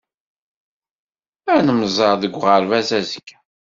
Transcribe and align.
Ad 1.53 1.61
nemmẓer 1.67 2.13
deg 2.21 2.33
uɣerbaz 2.39 2.89
azekka. 2.99 3.37